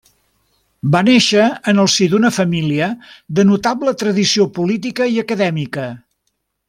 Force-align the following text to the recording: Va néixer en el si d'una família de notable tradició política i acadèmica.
Va 0.93 1.01
néixer 1.09 1.43
en 1.71 1.81
el 1.83 1.89
si 1.95 2.07
d'una 2.13 2.31
família 2.37 2.87
de 3.41 3.45
notable 3.51 3.93
tradició 4.05 4.49
política 4.57 5.09
i 5.13 5.21
acadèmica. 5.25 5.87